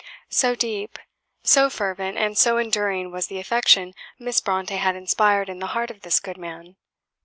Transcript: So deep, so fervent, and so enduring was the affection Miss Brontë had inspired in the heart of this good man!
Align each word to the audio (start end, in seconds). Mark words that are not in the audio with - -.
So 0.31 0.55
deep, 0.55 0.97
so 1.43 1.69
fervent, 1.69 2.17
and 2.17 2.35
so 2.35 2.57
enduring 2.57 3.11
was 3.11 3.27
the 3.27 3.37
affection 3.37 3.93
Miss 4.17 4.41
Brontë 4.41 4.75
had 4.79 4.95
inspired 4.95 5.47
in 5.47 5.59
the 5.59 5.67
heart 5.77 5.91
of 5.91 6.01
this 6.01 6.19
good 6.19 6.39
man! 6.39 6.75